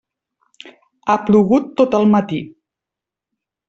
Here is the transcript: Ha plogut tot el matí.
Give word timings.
Ha 1.15 1.19
plogut 1.29 1.71
tot 1.83 2.01
el 2.01 2.11
matí. 2.17 2.45